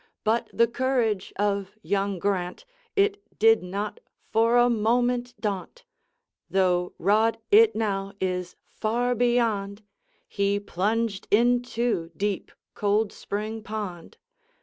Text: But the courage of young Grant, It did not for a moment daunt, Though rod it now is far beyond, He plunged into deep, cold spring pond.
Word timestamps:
But 0.23 0.49
the 0.51 0.65
courage 0.65 1.31
of 1.35 1.75
young 1.83 2.17
Grant, 2.17 2.65
It 2.95 3.21
did 3.37 3.61
not 3.61 3.99
for 4.31 4.57
a 4.57 4.67
moment 4.67 5.39
daunt, 5.39 5.83
Though 6.49 6.93
rod 6.97 7.37
it 7.51 7.75
now 7.75 8.13
is 8.19 8.55
far 8.65 9.13
beyond, 9.13 9.83
He 10.27 10.59
plunged 10.59 11.27
into 11.29 12.09
deep, 12.17 12.51
cold 12.73 13.13
spring 13.13 13.61
pond. 13.61 14.17